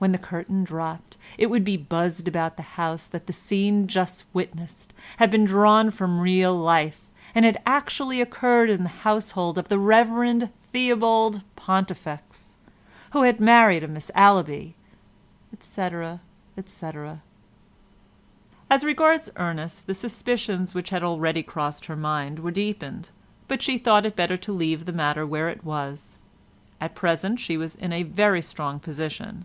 When 0.00 0.12
the 0.12 0.16
curtain 0.18 0.62
dropped, 0.62 1.16
it 1.36 1.50
would 1.50 1.64
be 1.64 1.76
buzzed 1.76 2.28
about 2.28 2.56
the 2.56 2.62
house 2.78 3.08
that 3.08 3.26
the 3.26 3.32
scene 3.32 3.88
just 3.88 4.22
witnessed 4.32 4.94
had 5.16 5.28
been 5.28 5.44
drawn 5.44 5.90
from 5.90 6.20
real 6.20 6.54
life, 6.54 7.08
and 7.34 7.44
had 7.44 7.60
actually 7.66 8.20
occurred 8.20 8.70
in 8.70 8.84
the 8.84 8.90
household 9.02 9.58
of 9.58 9.68
the 9.68 9.76
Rev. 9.76 10.50
Theobald 10.72 11.42
Pontifex, 11.56 12.54
who 13.10 13.24
had 13.24 13.40
married 13.40 13.82
a 13.82 13.88
Miss 13.88 14.08
Allaby, 14.14 14.76
etc., 15.52 16.20
etc. 16.56 17.20
As 18.70 18.84
regards 18.84 19.30
Ernest 19.34 19.88
the 19.88 19.94
suspicions 19.96 20.74
which 20.76 20.90
had 20.90 21.02
already 21.02 21.42
crossed 21.42 21.86
her 21.86 21.96
mind 21.96 22.38
were 22.38 22.52
deepened, 22.52 23.10
but 23.48 23.62
she 23.62 23.78
thought 23.78 24.06
it 24.06 24.14
better 24.14 24.36
to 24.36 24.52
leave 24.52 24.84
the 24.84 24.92
matter 24.92 25.26
where 25.26 25.48
it 25.48 25.64
was. 25.64 26.18
At 26.80 26.94
present 26.94 27.40
she 27.40 27.56
was 27.56 27.74
in 27.74 27.92
a 27.92 28.04
very 28.04 28.40
strong 28.40 28.78
position. 28.78 29.44